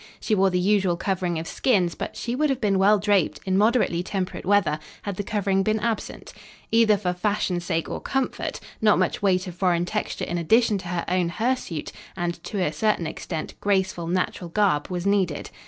[0.19, 3.55] She wore the usual covering of skins, but she would have been well draped, in
[3.55, 6.33] moderately temperate weather, had the covering been absent.
[6.71, 10.87] Either for fashion's sake or comfort, not much weight of foreign texture in addition to
[10.87, 15.51] her own hirsute and, to a certain extent, graceful, natural garb, was needed.